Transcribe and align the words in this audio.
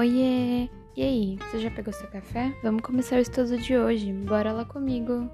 Oiê! 0.00 0.70
E 0.96 1.02
aí, 1.02 1.36
você 1.36 1.60
já 1.60 1.70
pegou 1.70 1.92
seu 1.92 2.08
café? 2.08 2.56
Vamos 2.62 2.80
começar 2.80 3.16
o 3.16 3.18
estudo 3.18 3.58
de 3.58 3.76
hoje. 3.76 4.10
Bora 4.10 4.50
lá 4.50 4.64
comigo! 4.64 5.30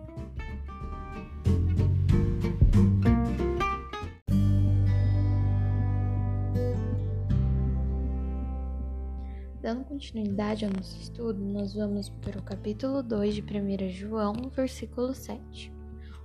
Dando 9.62 9.84
continuidade 9.84 10.64
ao 10.64 10.72
nosso 10.72 11.00
estudo, 11.00 11.38
nós 11.44 11.72
vamos 11.72 12.08
para 12.08 12.36
o 12.36 12.42
capítulo 12.42 13.04
2 13.04 13.36
de 13.36 13.42
1 13.42 13.88
João, 13.90 14.32
versículo 14.52 15.14
7. 15.14 15.72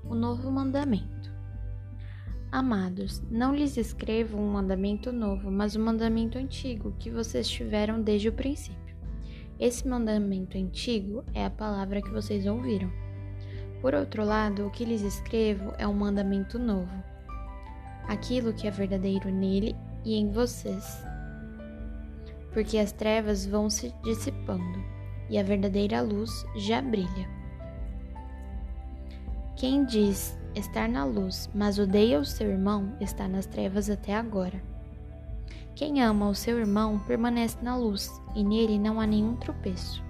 O 0.04 0.16
novo 0.16 0.50
mandamento. 0.50 1.21
Amados, 2.52 3.24
não 3.32 3.56
lhes 3.56 3.78
escrevo 3.78 4.38
um 4.38 4.52
mandamento 4.52 5.14
novo, 5.14 5.50
mas 5.50 5.78
um 5.78 5.86
mandamento 5.86 6.38
antigo 6.38 6.94
que 7.00 7.10
vocês 7.10 7.48
tiveram 7.48 8.02
desde 8.02 8.28
o 8.28 8.34
princípio. 8.34 8.94
Esse 9.58 9.88
mandamento 9.88 10.58
antigo 10.58 11.24
é 11.34 11.46
a 11.46 11.50
palavra 11.50 12.02
que 12.02 12.10
vocês 12.10 12.46
ouviram. 12.46 12.92
Por 13.80 13.96
outro 13.96 14.26
lado, 14.26 14.68
o 14.68 14.70
que 14.70 14.84
lhes 14.84 15.02
escrevo 15.02 15.74
é 15.78 15.88
um 15.88 15.94
mandamento 15.94 16.60
novo. 16.60 16.92
Aquilo 18.06 18.54
que 18.54 18.68
é 18.68 18.72
verdadeiro 18.72 19.30
nele 19.30 19.74
e 20.04 20.16
em 20.16 20.30
vocês. 20.30 21.06
Porque 22.52 22.78
as 22.78 22.92
trevas 22.92 23.46
vão 23.46 23.70
se 23.70 23.94
dissipando 24.04 24.84
e 25.30 25.40
a 25.40 25.44
verdadeira 25.44 26.02
luz 26.02 26.46
já 26.58 26.82
brilha. 26.82 27.30
Quem 29.56 29.86
diz 29.86 30.38
estar 30.56 30.88
na 30.88 31.06
luz, 31.06 31.50
mas 31.54 31.80
odeia 31.80 32.20
o 32.20 32.26
seu 32.26 32.50
irmão, 32.50 32.94
está 33.00 33.28
nas 33.28 33.46
trevas 33.46 33.90
até 33.90 34.16
agora. 34.16 34.62
Quem 35.76 36.04
ama 36.04 36.30
o 36.30 36.36
seu 36.36 36.60
irmão 36.60 37.00
permanece 37.00 37.58
na 37.62 37.76
luz, 37.76 38.22
e 38.36 38.44
nele 38.44 38.78
não 38.78 39.00
há 39.00 39.08
nenhum 39.08 39.36
tropeço. 39.36 40.04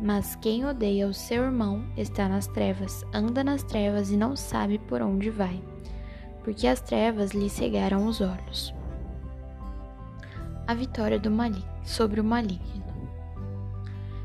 Mas 0.00 0.34
quem 0.36 0.64
odeia 0.64 1.06
o 1.06 1.14
seu 1.14 1.44
irmão 1.44 1.84
está 1.96 2.28
nas 2.28 2.46
trevas, 2.46 3.04
anda 3.12 3.44
nas 3.44 3.62
trevas 3.62 4.10
e 4.10 4.16
não 4.16 4.34
sabe 4.34 4.78
por 4.78 5.00
onde 5.00 5.30
vai, 5.30 5.62
porque 6.42 6.66
as 6.66 6.80
trevas 6.80 7.30
lhe 7.30 7.48
cegaram 7.48 8.06
os 8.06 8.20
olhos. 8.20 8.74
A 10.66 10.74
vitória 10.74 11.18
do 11.18 11.30
maligno 11.30 11.74
sobre 11.84 12.20
o 12.20 12.24
maligno. 12.24 12.82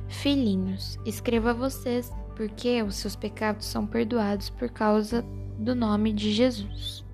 Filhinhos, 0.08 0.98
escreva 1.06 1.52
a 1.52 1.54
vocês, 1.54 2.12
porque 2.36 2.82
os 2.82 2.96
seus 2.96 3.16
pecados 3.16 3.66
são 3.66 3.86
perdoados 3.86 4.50
por 4.50 4.70
causa 4.70 5.24
do 5.60 5.76
nome 5.76 6.14
de 6.14 6.32
Jesus. 6.32 7.06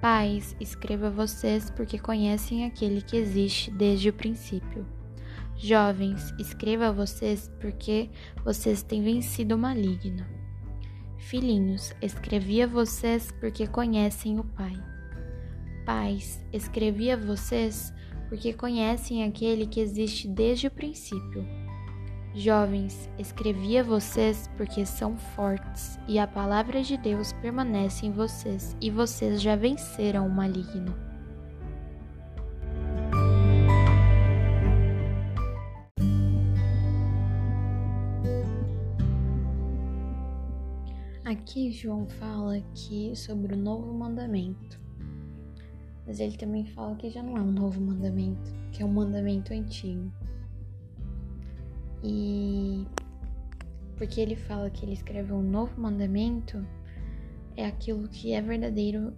Pais, 0.00 0.56
escreva 0.58 1.10
vocês 1.10 1.70
porque 1.70 1.98
conhecem 1.98 2.64
aquele 2.64 3.02
que 3.02 3.16
existe 3.16 3.70
desde 3.70 4.08
o 4.08 4.14
princípio. 4.14 4.86
Jovens, 5.58 6.32
escreva 6.38 6.90
vocês 6.90 7.52
porque 7.60 8.08
vocês 8.42 8.82
têm 8.82 9.02
vencido 9.02 9.56
o 9.56 9.58
maligno. 9.58 10.24
Filhinhos, 11.18 11.92
escrevi 12.00 12.62
a 12.62 12.66
vocês 12.66 13.30
porque 13.38 13.66
conhecem 13.66 14.40
o 14.40 14.44
Pai. 14.44 14.72
Pais, 15.84 16.42
escrevi 16.50 17.10
a 17.10 17.16
vocês 17.16 17.92
porque 18.30 18.54
conhecem 18.54 19.22
aquele 19.22 19.66
que 19.66 19.80
existe 19.80 20.26
desde 20.26 20.68
o 20.68 20.70
princípio. 20.70 21.46
Jovens, 22.32 23.10
escrevi 23.18 23.76
a 23.76 23.82
vocês 23.82 24.48
porque 24.56 24.86
são 24.86 25.16
fortes 25.16 25.98
e 26.06 26.16
a 26.16 26.28
palavra 26.28 26.80
de 26.80 26.96
Deus 26.96 27.32
permanece 27.34 28.06
em 28.06 28.12
vocês 28.12 28.76
e 28.80 28.88
vocês 28.88 29.42
já 29.42 29.56
venceram 29.56 30.28
o 30.28 30.30
maligno. 30.30 30.94
Aqui 41.24 41.72
João 41.72 42.08
fala 42.08 42.58
aqui 42.58 43.12
sobre 43.16 43.54
o 43.54 43.56
novo 43.56 43.92
mandamento. 43.92 44.80
Mas 46.06 46.20
ele 46.20 46.36
também 46.36 46.64
fala 46.64 46.94
que 46.94 47.10
já 47.10 47.24
não 47.24 47.36
é 47.36 47.40
um 47.40 47.52
novo 47.52 47.80
mandamento, 47.80 48.52
que 48.70 48.82
é 48.82 48.86
um 48.86 48.92
mandamento 48.92 49.52
antigo. 49.52 50.12
E 52.02 52.86
porque 53.96 54.20
ele 54.20 54.34
fala 54.34 54.70
que 54.70 54.84
ele 54.84 54.94
escreveu 54.94 55.36
um 55.36 55.42
novo 55.42 55.78
mandamento, 55.78 56.66
é 57.56 57.66
aquilo 57.66 58.08
que 58.08 58.32
é 58.32 58.40
verdadeiro 58.40 59.12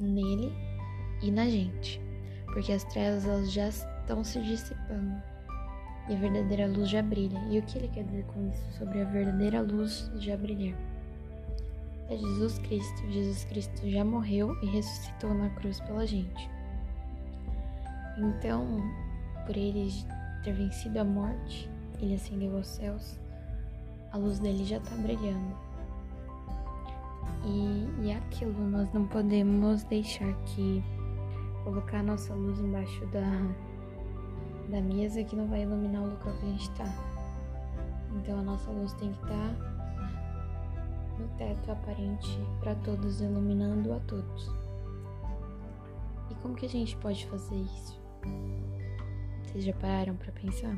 nele 0.00 0.52
e 1.22 1.30
na 1.30 1.48
gente. 1.48 2.00
Porque 2.46 2.72
as 2.72 2.84
trevas 2.84 3.24
elas 3.24 3.52
já 3.52 3.68
estão 3.68 4.24
se 4.24 4.40
dissipando 4.40 5.22
e 6.08 6.14
a 6.14 6.18
verdadeira 6.18 6.66
luz 6.66 6.88
já 6.88 7.02
brilha. 7.02 7.38
E 7.50 7.58
o 7.58 7.62
que 7.62 7.78
ele 7.78 7.88
quer 7.88 8.04
dizer 8.04 8.24
com 8.26 8.48
isso? 8.48 8.78
Sobre 8.78 9.00
a 9.00 9.04
verdadeira 9.04 9.60
luz 9.60 10.10
já 10.16 10.36
brilhar. 10.36 10.78
É 12.08 12.16
Jesus 12.16 12.58
Cristo. 12.60 13.10
Jesus 13.10 13.44
Cristo 13.44 13.90
já 13.90 14.04
morreu 14.04 14.56
e 14.62 14.66
ressuscitou 14.66 15.34
na 15.34 15.50
cruz 15.50 15.80
pela 15.80 16.06
gente. 16.06 16.48
Então, 18.18 18.66
por 19.44 19.56
ele 19.56 19.90
ter 20.44 20.52
vencido 20.52 21.00
a 21.00 21.04
morte, 21.04 21.68
ele 22.00 22.14
ascendeu 22.14 22.56
aos 22.56 22.66
céus, 22.66 23.18
a 24.12 24.18
luz 24.18 24.38
dele 24.38 24.64
já 24.64 24.78
está 24.78 24.94
brilhando. 24.96 25.56
E, 27.44 28.04
e 28.04 28.10
é 28.10 28.16
aquilo, 28.16 28.68
nós 28.68 28.92
não 28.92 29.06
podemos 29.06 29.84
deixar 29.84 30.32
que 30.44 30.82
colocar 31.64 31.98
a 31.98 32.02
nossa 32.02 32.34
luz 32.34 32.58
embaixo 32.60 33.06
da, 33.06 33.30
da 34.68 34.80
mesa 34.80 35.22
que 35.22 35.36
não 35.36 35.46
vai 35.46 35.62
iluminar 35.62 36.02
o 36.02 36.10
local 36.10 36.32
que 36.34 36.46
a 36.46 36.48
gente 36.50 36.70
está. 36.70 36.84
Então 38.16 38.38
a 38.38 38.42
nossa 38.42 38.70
luz 38.70 38.92
tem 38.94 39.12
que 39.12 39.22
estar 39.22 39.54
tá 39.54 39.76
no 41.18 41.28
teto 41.36 41.70
aparente 41.70 42.38
para 42.60 42.74
todos, 42.76 43.20
iluminando 43.20 43.92
a 43.92 44.00
todos. 44.00 44.50
E 46.30 46.34
como 46.36 46.54
que 46.54 46.66
a 46.66 46.68
gente 46.68 46.96
pode 46.96 47.26
fazer 47.26 47.56
isso? 47.56 48.00
Vocês 49.44 49.64
já 49.64 49.72
pararam 49.74 50.16
para 50.16 50.32
pensar? 50.32 50.76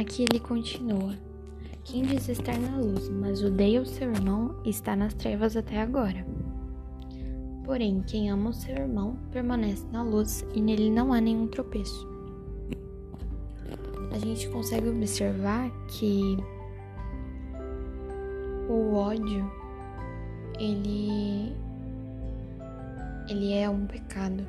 Aqui 0.00 0.22
ele 0.22 0.40
continua: 0.40 1.14
Quem 1.84 2.02
diz 2.04 2.26
estar 2.26 2.58
na 2.58 2.78
luz, 2.78 3.10
mas 3.10 3.42
odeia 3.42 3.82
o 3.82 3.86
seu 3.86 4.10
irmão, 4.10 4.58
está 4.64 4.96
nas 4.96 5.12
trevas 5.12 5.58
até 5.58 5.78
agora. 5.78 6.26
Porém, 7.64 8.02
quem 8.06 8.30
ama 8.30 8.48
o 8.48 8.54
seu 8.54 8.74
irmão 8.74 9.18
permanece 9.30 9.84
na 9.92 10.02
luz 10.02 10.42
e 10.54 10.62
nele 10.62 10.90
não 10.90 11.12
há 11.12 11.20
nenhum 11.20 11.46
tropeço. 11.46 12.08
A 14.10 14.18
gente 14.18 14.48
consegue 14.48 14.88
observar 14.88 15.70
que 15.88 16.38
o 18.70 18.94
ódio 18.94 19.52
ele 20.58 21.54
ele 23.28 23.52
é 23.52 23.68
um 23.68 23.86
pecado. 23.86 24.46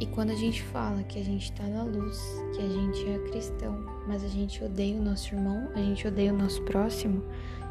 E 0.00 0.06
quando 0.06 0.30
a 0.30 0.34
gente 0.34 0.62
fala 0.62 1.02
que 1.02 1.18
a 1.18 1.24
gente 1.24 1.50
está 1.50 1.64
na 1.64 1.82
luz, 1.82 2.22
que 2.54 2.62
a 2.62 2.68
gente 2.68 3.08
é 3.08 3.18
cristão, 3.30 3.84
mas 4.06 4.22
a 4.22 4.28
gente 4.28 4.62
odeia 4.62 4.96
o 4.96 5.02
nosso 5.02 5.34
irmão, 5.34 5.68
a 5.74 5.78
gente 5.78 6.06
odeia 6.06 6.32
o 6.32 6.38
nosso 6.38 6.62
próximo, 6.62 7.24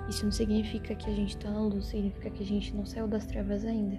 isso 0.09 0.25
não 0.25 0.31
significa 0.31 0.93
que 0.93 1.09
a 1.09 1.13
gente 1.13 1.37
está 1.37 1.49
na 1.49 1.61
luz, 1.61 1.85
significa 1.85 2.29
que 2.29 2.43
a 2.43 2.45
gente 2.45 2.75
não 2.75 2.85
saiu 2.85 3.07
das 3.07 3.25
trevas 3.25 3.63
ainda. 3.63 3.97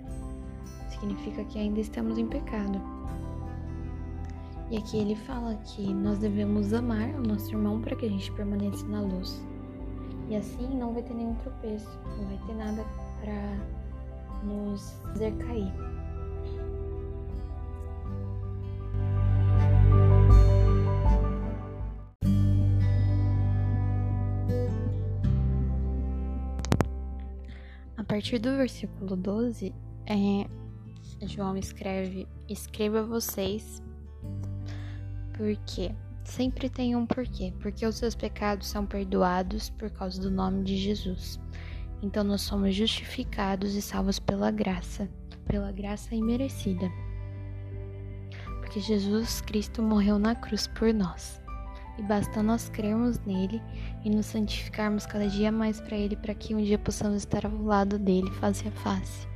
Significa 0.91 1.42
que 1.45 1.59
ainda 1.59 1.80
estamos 1.80 2.19
em 2.19 2.27
pecado. 2.27 2.78
E 4.71 4.77
aqui 4.77 4.98
ele 4.98 5.15
fala 5.15 5.54
que 5.65 5.95
nós 5.95 6.19
devemos 6.19 6.75
amar 6.75 7.09
o 7.15 7.27
nosso 7.27 7.51
irmão 7.51 7.80
para 7.80 7.97
que 7.97 8.04
a 8.04 8.10
gente 8.10 8.30
permaneça 8.33 8.86
na 8.86 9.01
luz. 9.01 9.42
E 10.28 10.36
assim 10.36 10.69
não 10.77 10.92
vai 10.92 11.03
ter 11.03 11.15
nenhum 11.15 11.34
tropeço, 11.36 11.98
não 12.19 12.27
vai 12.27 12.47
ter 12.47 12.54
nada 12.54 12.84
para 13.22 14.45
nos 14.45 14.91
fazer 15.03 15.33
cair. 15.39 15.88
Partir 28.18 28.41
do 28.41 28.56
versículo 28.56 29.15
12, 29.15 29.72
é, 30.04 31.24
João 31.24 31.56
escreve: 31.56 32.26
Escreva 32.48 33.04
vocês, 33.04 33.80
porque 35.34 35.94
sempre 36.24 36.68
tem 36.68 36.97
um 36.97 37.06
porquê, 37.06 37.54
porque 37.60 37.86
os 37.86 37.94
seus 37.94 38.16
pecados 38.16 38.66
são 38.66 38.84
perdoados 38.84 39.70
por 39.70 39.88
causa 39.91 40.20
do 40.20 40.32
nome 40.32 40.65
de 40.65 40.76
Jesus. 40.76 41.38
Então 42.03 42.24
nós 42.24 42.41
somos 42.41 42.74
justificados 42.74 43.76
e 43.76 43.80
salvos 43.80 44.18
pela 44.18 44.50
graça, 44.50 45.09
pela 45.47 45.70
graça 45.70 46.12
imerecida. 46.12 46.91
Porque 48.59 48.80
Jesus 48.80 49.41
Cristo 49.42 49.80
morreu 49.80 50.18
na 50.18 50.34
cruz 50.34 50.66
por 50.66 50.92
nós. 50.92 51.41
E 51.98 52.03
basta 52.03 52.42
nós 52.42 52.68
crermos 52.68 53.18
nele 53.27 53.60
e 54.04 54.10
nos 54.10 54.27
santificarmos 54.27 55.04
cada 55.04 55.27
dia 55.27 55.50
mais 55.50 55.80
para 55.80 55.97
ele, 55.97 56.16
para 56.16 56.34
que 56.34 56.54
um 56.54 56.62
dia 56.62 56.78
possamos 56.78 57.18
estar 57.18 57.45
ao 57.45 57.62
lado 57.62 57.98
dele 57.98 58.30
face 58.33 58.66
a 58.68 58.71
face. 58.71 59.27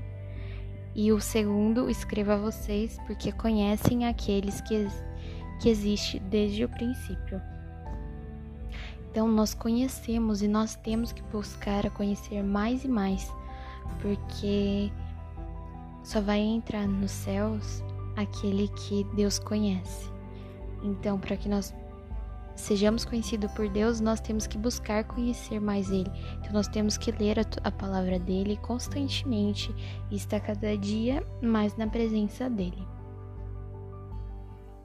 E 0.94 1.10
o 1.10 1.20
segundo, 1.20 1.90
escreva 1.90 2.34
a 2.34 2.38
vocês, 2.38 2.98
porque 3.06 3.32
conhecem 3.32 4.06
aqueles 4.06 4.60
que, 4.60 4.86
que 5.60 5.68
existe 5.68 6.20
desde 6.20 6.64
o 6.64 6.68
princípio. 6.68 7.40
Então 9.10 9.26
nós 9.28 9.52
conhecemos 9.52 10.40
e 10.40 10.48
nós 10.48 10.76
temos 10.76 11.12
que 11.12 11.22
buscar 11.24 11.86
a 11.86 11.90
conhecer 11.90 12.42
mais 12.42 12.84
e 12.84 12.88
mais, 12.88 13.30
porque 14.00 14.90
só 16.02 16.20
vai 16.20 16.38
entrar 16.38 16.86
nos 16.86 17.10
céus 17.10 17.82
aquele 18.16 18.68
que 18.68 19.04
Deus 19.14 19.38
conhece. 19.38 20.10
Então, 20.82 21.18
para 21.18 21.36
que 21.36 21.48
nós 21.48 21.72
sejamos 22.54 23.04
conhecidos 23.04 23.50
por 23.52 23.68
Deus, 23.68 24.00
nós 24.00 24.20
temos 24.20 24.46
que 24.46 24.58
buscar 24.58 25.04
conhecer 25.04 25.60
mais 25.60 25.90
Ele. 25.90 26.10
Então, 26.38 26.52
nós 26.52 26.68
temos 26.68 26.96
que 26.96 27.10
ler 27.12 27.38
a, 27.38 27.44
a 27.64 27.70
palavra 27.70 28.18
dele 28.18 28.56
constantemente 28.58 29.74
e 30.10 30.16
estar 30.16 30.40
cada 30.40 30.76
dia 30.76 31.24
mais 31.42 31.76
na 31.76 31.86
presença 31.86 32.48
dele. 32.48 32.86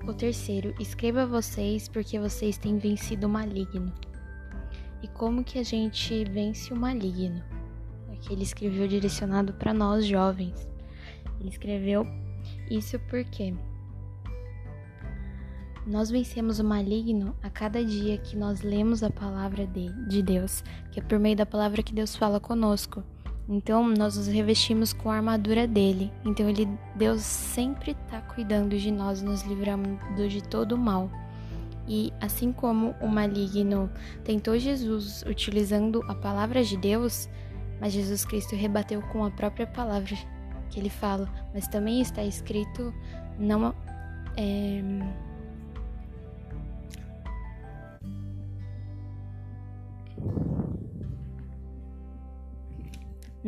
O 0.08 0.14
terceiro, 0.14 0.74
escreva 0.80 1.26
vocês 1.26 1.90
porque 1.90 2.18
vocês 2.20 2.58
têm 2.58 2.78
vencido 2.78 3.28
o 3.28 3.30
maligno. 3.30 3.92
E 5.04 5.08
como 5.08 5.44
que 5.44 5.60
a 5.60 5.64
gente 5.64 6.24
vence 6.26 6.74
o 6.74 6.78
maligno? 6.78 7.44
Aqui 8.14 8.34
ele 8.34 8.44
escreveu 8.44 8.88
direcionado 8.88 9.54
para 9.54 9.74
nós 9.74 10.06
jovens. 10.06 10.68
Ele 11.40 11.50
escreveu 11.50 12.08
isso 12.70 13.00
porque 13.10 13.54
nós 15.88 16.10
vencemos 16.10 16.60
o 16.60 16.64
maligno 16.66 17.34
a 17.42 17.50
cada 17.50 17.84
dia 17.84 18.18
que 18.18 18.36
nós 18.36 18.62
lemos 18.62 19.02
a 19.04 19.10
palavra 19.10 19.66
de, 19.66 19.90
de 20.08 20.22
Deus, 20.22 20.62
que 20.92 21.00
é 21.00 21.04
por 21.04 21.18
meio 21.18 21.36
da 21.36 21.46
palavra 21.46 21.82
que 21.82 21.94
Deus 21.94 22.14
fala 22.14 22.42
conosco. 22.42 23.02
Então, 23.48 23.88
nós 23.88 24.18
nos 24.18 24.28
revestimos 24.28 24.92
com 24.92 25.10
a 25.10 25.16
armadura 25.16 25.66
dele. 25.66 26.12
Então, 26.26 26.50
ele, 26.50 26.68
Deus 26.96 27.22
sempre 27.22 27.92
está 27.92 28.20
cuidando 28.20 28.78
de 28.78 28.92
nós, 28.92 29.22
nos 29.22 29.44
livrando 29.44 29.98
de 30.28 30.44
todo 30.44 30.74
o 30.74 30.78
mal. 30.78 31.10
E 31.88 32.12
assim 32.20 32.52
como 32.52 32.94
o 33.00 33.08
maligno 33.08 33.90
tentou 34.26 34.60
Jesus 34.60 35.24
utilizando 35.26 36.04
a 36.10 36.16
palavra 36.16 36.62
de 36.62 36.76
Deus, 36.76 37.30
mas 37.80 37.94
Jesus 37.94 38.26
Cristo 38.26 38.58
rebateu 38.58 39.02
com 39.04 39.24
a 39.24 39.32
própria 39.32 39.66
palavra 39.66 40.18
que 40.70 40.78
ele 40.78 40.90
fala. 40.90 41.30
Mas 41.54 41.66
também 41.70 42.02
está 42.02 42.26
escrito 42.26 42.94
não 43.40 43.74
é, 44.36 44.82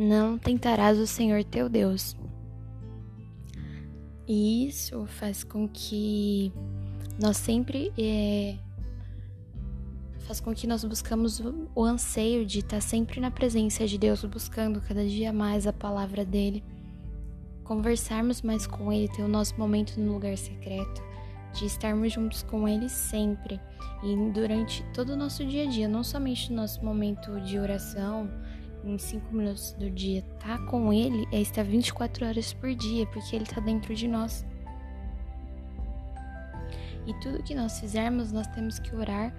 não 0.00 0.38
tentarás 0.38 0.98
o 0.98 1.06
Senhor 1.06 1.44
teu 1.44 1.68
Deus. 1.68 2.16
E 4.26 4.66
isso 4.66 5.04
faz 5.06 5.44
com 5.44 5.68
que 5.68 6.50
nós 7.20 7.36
sempre 7.36 7.92
é, 7.98 8.56
faz 10.20 10.40
com 10.40 10.54
que 10.54 10.66
nós 10.66 10.84
buscamos 10.84 11.42
o, 11.74 11.84
anseio 11.84 12.46
de 12.46 12.60
estar 12.60 12.80
sempre 12.80 13.20
na 13.20 13.30
presença 13.30 13.86
de 13.86 13.98
Deus, 13.98 14.24
buscando 14.24 14.80
cada 14.80 15.04
dia 15.04 15.32
mais 15.32 15.66
a 15.66 15.72
palavra 15.72 16.24
dele, 16.24 16.64
conversarmos 17.62 18.40
mais 18.40 18.66
com 18.66 18.90
ele, 18.90 19.08
ter 19.08 19.22
o 19.22 19.28
nosso 19.28 19.58
momento 19.58 20.00
no 20.00 20.14
lugar 20.14 20.38
secreto, 20.38 21.02
de 21.52 21.66
estarmos 21.66 22.12
juntos 22.12 22.42
com 22.42 22.66
ele 22.66 22.88
sempre 22.88 23.60
e 24.02 24.16
durante 24.32 24.82
todo 24.94 25.10
o 25.10 25.16
nosso 25.16 25.44
dia 25.44 25.64
a 25.64 25.66
dia, 25.66 25.88
não 25.88 26.02
somente 26.02 26.48
no 26.50 26.56
nosso 26.56 26.82
momento 26.82 27.38
de 27.40 27.58
oração, 27.58 28.30
em 28.84 28.98
5 28.98 29.34
minutos 29.34 29.72
do 29.72 29.90
dia, 29.90 30.22
tá 30.38 30.58
com 30.66 30.92
ele 30.92 31.26
é 31.32 31.40
estar 31.40 31.62
24 31.62 32.26
horas 32.26 32.52
por 32.52 32.74
dia, 32.74 33.06
porque 33.06 33.36
ele 33.36 33.44
tá 33.44 33.60
dentro 33.60 33.94
de 33.94 34.08
nós. 34.08 34.44
E 37.06 37.14
tudo 37.14 37.42
que 37.42 37.54
nós 37.54 37.80
fizermos, 37.80 38.32
nós 38.32 38.46
temos 38.48 38.78
que 38.78 38.94
orar 38.94 39.34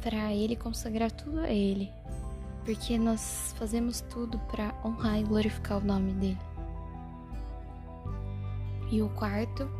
para 0.00 0.32
Ele 0.34 0.56
consagrar 0.56 1.10
tudo 1.10 1.40
a 1.40 1.50
Ele, 1.50 1.90
porque 2.64 2.98
nós 2.98 3.54
fazemos 3.56 4.00
tudo 4.02 4.38
para 4.50 4.74
honrar 4.84 5.18
e 5.18 5.24
glorificar 5.24 5.78
o 5.78 5.84
nome 5.84 6.12
dele. 6.14 6.38
E 8.90 9.00
o 9.00 9.08
quarto, 9.10 9.70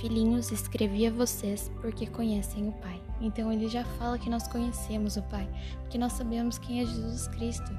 filhinhos, 0.00 0.52
escrevi 0.52 1.06
a 1.06 1.10
vocês 1.10 1.70
porque 1.80 2.06
conhecem 2.06 2.68
o 2.68 2.72
Pai. 2.72 3.00
Então 3.20 3.52
ele 3.52 3.68
já 3.68 3.84
fala 3.84 4.18
que 4.18 4.30
nós 4.30 4.46
conhecemos 4.46 5.16
o 5.16 5.22
Pai, 5.22 5.48
porque 5.82 5.98
nós 5.98 6.12
sabemos 6.12 6.58
quem 6.58 6.80
é 6.80 6.86
Jesus 6.86 7.26
Cristo. 7.28 7.70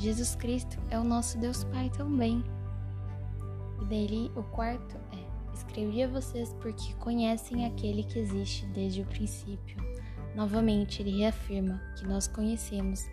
Jesus 0.00 0.34
Cristo 0.34 0.78
é 0.90 0.98
o 0.98 1.04
nosso 1.04 1.38
Deus 1.38 1.62
Pai 1.64 1.90
também. 1.90 2.42
E 3.82 3.84
daí 3.84 4.32
o 4.34 4.42
quarto 4.42 4.96
é 5.12 5.30
Escrevi 5.52 6.02
a 6.02 6.08
vocês 6.08 6.54
porque 6.60 6.94
conhecem 6.94 7.66
aquele 7.66 8.02
que 8.02 8.18
existe 8.18 8.64
desde 8.66 9.02
o 9.02 9.06
princípio. 9.06 9.76
Novamente, 10.34 11.02
ele 11.02 11.18
reafirma 11.18 11.80
que 11.96 12.06
nós 12.06 12.26
conhecemos 12.26 13.04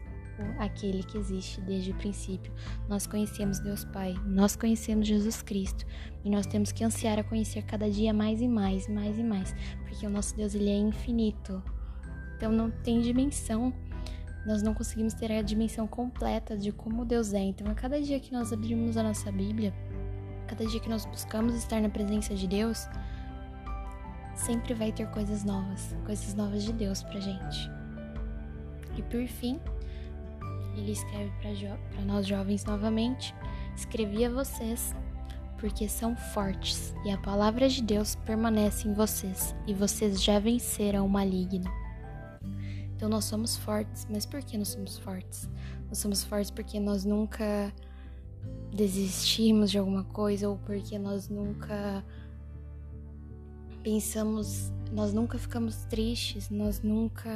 aquele 0.60 1.04
que 1.04 1.18
existe 1.18 1.60
desde 1.62 1.92
o 1.92 1.96
princípio. 1.96 2.54
Nós 2.88 3.06
conhecemos 3.06 3.60
Deus 3.60 3.84
Pai, 3.84 4.16
nós 4.26 4.56
conhecemos 4.56 5.08
Jesus 5.08 5.42
Cristo 5.42 5.86
e 6.24 6.30
nós 6.30 6.46
temos 6.46 6.72
que 6.72 6.84
ansiar 6.84 7.20
a 7.20 7.24
conhecer 7.24 7.64
cada 7.64 7.90
dia 7.90 8.14
mais 8.14 8.40
e 8.40 8.48
mais, 8.48 8.88
mais 8.88 9.18
e 9.18 9.24
mais, 9.24 9.54
porque 9.86 10.06
o 10.06 10.10
nosso 10.10 10.36
Deus 10.38 10.56
ele 10.56 10.70
é 10.70 10.78
infinito. 10.78 11.62
Então 12.38 12.52
não 12.52 12.72
tem 12.72 13.02
dimensão. 13.02 13.74
Nós 14.48 14.64
não 14.64 14.74
conseguimos 14.74 15.14
ter 15.14 15.30
a 15.30 15.42
dimensão 15.42 15.86
completa 15.86 16.58
de 16.58 16.72
como 16.72 17.04
Deus 17.04 17.34
é. 17.34 17.40
Então, 17.40 17.70
a 17.70 17.76
cada 17.76 18.02
dia 18.02 18.18
que 18.18 18.32
nós 18.32 18.54
abrimos 18.54 18.96
a 18.96 19.04
nossa 19.04 19.30
Bíblia, 19.30 19.74
cada 20.48 20.66
dia 20.66 20.80
que 20.80 20.88
nós 20.88 21.06
buscamos 21.06 21.54
estar 21.54 21.82
na 21.82 21.90
presença 21.90 22.34
de 22.34 22.48
Deus, 22.48 22.88
sempre 24.34 24.74
vai 24.74 24.94
ter 24.94 25.06
coisas 25.08 25.44
novas, 25.44 25.94
coisas 26.06 26.34
novas 26.34 26.64
de 26.64 26.72
Deus 26.72 27.04
pra 27.04 27.20
gente. 27.20 27.70
E 28.98 29.02
por 29.02 29.28
fim, 29.28 29.60
ele 30.78 30.94
escreve 30.94 31.30
para 31.42 32.06
nós 32.06 32.26
jovens 32.26 32.64
novamente: 32.64 33.36
escrevi 33.76 34.24
a 34.24 34.30
vocês 34.30 34.96
porque 35.60 35.90
são 35.90 36.16
fortes 36.16 36.94
e 37.04 37.12
a 37.12 37.18
palavra 37.18 37.68
de 37.68 37.82
Deus 37.82 38.16
permanece 38.16 38.88
em 38.88 38.94
vocês 38.94 39.54
e 39.68 39.74
vocês 39.74 40.24
já 40.24 40.40
venceram 40.40 41.06
o 41.06 41.10
maligno. 41.10 41.70
Então 42.98 43.08
nós 43.08 43.26
somos 43.26 43.56
fortes, 43.56 44.08
mas 44.10 44.26
por 44.26 44.42
que 44.42 44.58
nós 44.58 44.70
somos 44.70 44.98
fortes? 44.98 45.48
Nós 45.88 46.00
somos 46.00 46.24
fortes 46.24 46.50
porque 46.50 46.80
nós 46.80 47.06
nunca 47.06 47.72
desistimos 48.74 49.70
de 49.70 49.78
alguma 49.78 50.04
coisa 50.04 50.50
ou 50.50 50.58
porque 50.58 50.98
nós 50.98 51.30
nunca 51.30 52.04
pensamos, 53.84 54.74
nós 54.92 55.14
nunca 55.14 55.38
ficamos 55.38 55.86
tristes, 55.86 56.50
nós 56.50 56.82
nunca 56.82 57.30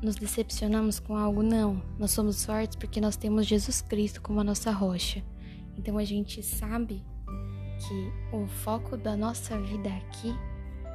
nos 0.00 0.16
decepcionamos 0.16 0.98
com 0.98 1.14
algo, 1.14 1.42
não. 1.42 1.82
Nós 1.98 2.10
somos 2.10 2.42
fortes 2.42 2.76
porque 2.76 3.02
nós 3.02 3.18
temos 3.18 3.46
Jesus 3.46 3.82
Cristo 3.82 4.22
como 4.22 4.40
a 4.40 4.44
nossa 4.44 4.70
rocha. 4.70 5.22
Então 5.76 5.98
a 5.98 6.04
gente 6.04 6.42
sabe 6.42 7.04
que 7.86 8.34
o 8.34 8.46
foco 8.46 8.96
da 8.96 9.14
nossa 9.14 9.60
vida 9.60 9.90
aqui 9.90 10.34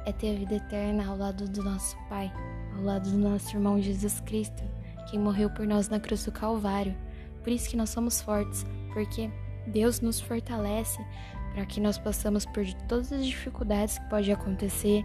é 0.06 0.12
ter 0.12 0.34
a 0.34 0.38
vida 0.38 0.54
eterna 0.54 1.06
ao 1.06 1.16
lado 1.16 1.48
do 1.48 1.62
nosso 1.62 1.96
Pai, 2.08 2.32
ao 2.76 2.82
lado 2.82 3.10
do 3.10 3.18
nosso 3.18 3.54
irmão 3.56 3.80
Jesus 3.80 4.20
Cristo, 4.20 4.62
quem 5.10 5.18
morreu 5.18 5.50
por 5.50 5.66
nós 5.66 5.88
na 5.88 6.00
cruz 6.00 6.24
do 6.24 6.32
Calvário. 6.32 6.96
Por 7.42 7.52
isso 7.52 7.68
que 7.68 7.76
nós 7.76 7.90
somos 7.90 8.20
fortes, 8.20 8.64
porque 8.92 9.30
Deus 9.66 10.00
nos 10.00 10.20
fortalece 10.20 11.04
para 11.52 11.66
que 11.66 11.80
nós 11.80 11.98
possamos 11.98 12.46
por 12.46 12.64
todas 12.88 13.12
as 13.12 13.26
dificuldades 13.26 13.98
que 13.98 14.08
pode 14.08 14.30
acontecer 14.30 15.04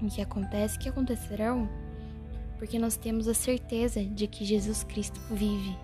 e 0.00 0.06
que 0.06 0.20
acontece, 0.20 0.78
que 0.78 0.88
acontecerão, 0.88 1.68
porque 2.58 2.78
nós 2.78 2.96
temos 2.96 3.26
a 3.28 3.34
certeza 3.34 4.04
de 4.04 4.26
que 4.26 4.44
Jesus 4.44 4.84
Cristo 4.84 5.20
vive. 5.30 5.76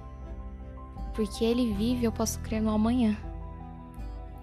Porque 1.14 1.44
ele 1.44 1.72
vive, 1.74 2.04
eu 2.04 2.12
posso 2.12 2.38
crer 2.40 2.62
no 2.62 2.70
amanhã. 2.70 3.16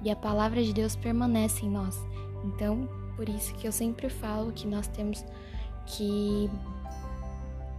E 0.04 0.12
a 0.12 0.16
palavra 0.16 0.62
de 0.62 0.74
Deus 0.74 0.96
permanece 0.96 1.66
em 1.66 1.70
nós. 1.70 1.98
Então, 2.44 2.90
por 3.15 3.29
isso 3.29 3.53
que 3.55 3.67
eu 3.67 3.72
sempre 3.72 4.10
falo 4.10 4.51
que 4.51 4.67
nós 4.67 4.88
temos 4.88 5.24
que 5.86 6.50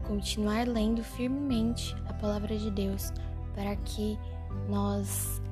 continuar 0.07 0.67
lendo 0.67 1.03
firmemente 1.03 1.95
a 2.09 2.15
palavra 2.15 2.57
de 2.57 2.71
Deus, 2.71 3.13
para 3.55 3.75
que 3.77 4.19
nós 4.69 5.43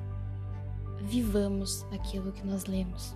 vivamos 1.01 1.85
aquilo 1.91 2.31
que 2.31 2.45
nós 2.45 2.65
lemos. 2.65 3.15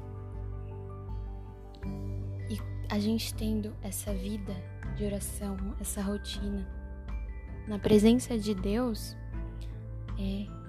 E 2.49 2.59
a 2.89 2.99
gente 2.99 3.33
tendo 3.33 3.73
essa 3.81 4.13
vida 4.13 4.53
de 4.95 5.05
oração, 5.05 5.57
essa 5.79 6.01
rotina 6.01 6.67
na 7.67 7.79
presença 7.79 8.37
de 8.37 8.53
Deus, 8.53 9.15
é 10.17 10.59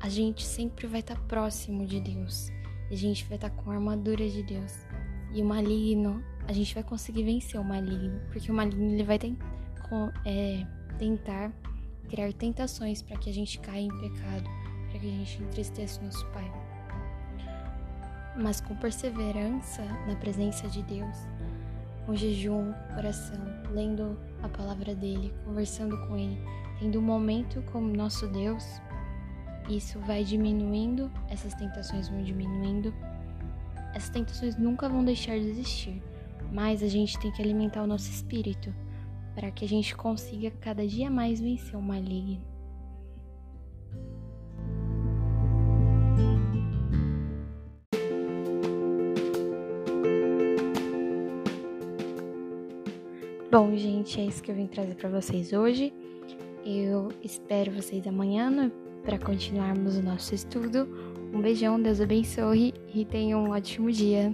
a 0.00 0.08
gente 0.08 0.44
sempre 0.44 0.86
vai 0.86 1.00
estar 1.00 1.18
próximo 1.22 1.86
de 1.86 2.00
Deus. 2.00 2.50
A 2.90 2.94
gente 2.94 3.24
vai 3.24 3.36
estar 3.36 3.50
com 3.50 3.70
a 3.70 3.74
armadura 3.74 4.28
de 4.28 4.42
Deus. 4.42 4.86
E 5.32 5.42
o 5.42 5.44
maligno 5.44 6.22
a 6.48 6.52
gente 6.52 6.74
vai 6.74 6.82
conseguir 6.82 7.24
vencer 7.24 7.60
o 7.60 7.64
maligno, 7.64 8.20
porque 8.30 8.50
o 8.50 8.54
maligno 8.54 8.92
ele 8.92 9.02
vai 9.02 9.18
tem, 9.18 9.36
com, 9.88 10.10
é, 10.24 10.64
tentar 10.98 11.52
criar 12.08 12.32
tentações 12.32 13.02
para 13.02 13.16
que 13.16 13.28
a 13.28 13.32
gente 13.32 13.58
caia 13.58 13.82
em 13.82 14.00
pecado, 14.00 14.44
para 14.90 15.00
que 15.00 15.06
a 15.06 15.10
gente 15.10 15.42
entristeça 15.42 16.00
o 16.00 16.04
nosso 16.04 16.24
Pai. 16.26 16.50
Mas 18.36 18.60
com 18.60 18.76
perseverança 18.76 19.82
na 20.06 20.14
presença 20.16 20.68
de 20.68 20.82
Deus, 20.82 21.16
com 22.04 22.14
jejum, 22.14 22.72
oração, 22.96 23.40
lendo 23.72 24.16
a 24.42 24.48
palavra 24.48 24.94
dele, 24.94 25.34
conversando 25.44 25.98
com 26.06 26.16
ele, 26.16 26.38
tendo 26.78 27.00
um 27.00 27.02
momento 27.02 27.60
com 27.72 27.80
nosso 27.80 28.28
Deus, 28.28 28.64
isso 29.68 29.98
vai 30.00 30.22
diminuindo, 30.22 31.10
essas 31.28 31.54
tentações 31.54 32.08
vão 32.08 32.22
diminuindo. 32.22 32.94
Essas 33.94 34.10
tentações 34.10 34.56
nunca 34.56 34.88
vão 34.88 35.04
deixar 35.04 35.38
de 35.38 35.48
existir, 35.48 36.02
mas 36.52 36.82
a 36.82 36.88
gente 36.88 37.18
tem 37.18 37.32
que 37.32 37.42
alimentar 37.42 37.82
o 37.82 37.86
nosso 37.86 38.10
espírito 38.10 38.72
para 39.34 39.50
que 39.50 39.64
a 39.64 39.68
gente 39.68 39.94
consiga 39.96 40.50
cada 40.60 40.86
dia 40.86 41.10
mais 41.10 41.40
vencer 41.40 41.76
o 41.76 41.82
maligno. 41.82 42.42
Bom, 53.50 53.74
gente, 53.76 54.20
é 54.20 54.24
isso 54.24 54.42
que 54.42 54.50
eu 54.50 54.54
vim 54.54 54.66
trazer 54.66 54.94
para 54.96 55.08
vocês 55.08 55.52
hoje. 55.52 55.92
Eu 56.64 57.08
espero 57.22 57.72
vocês 57.72 58.06
amanhã 58.06 58.50
para 59.06 59.18
continuarmos 59.20 59.96
o 59.96 60.02
nosso 60.02 60.34
estudo. 60.34 60.88
Um 61.32 61.40
beijão, 61.40 61.80
Deus 61.80 62.00
abençoe 62.00 62.74
e 62.92 63.04
tenham 63.04 63.44
um 63.44 63.50
ótimo 63.50 63.90
dia. 63.90 64.32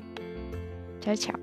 Tchau, 1.00 1.14
tchau. 1.14 1.41